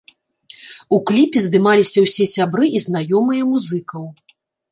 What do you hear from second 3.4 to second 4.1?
музыкаў.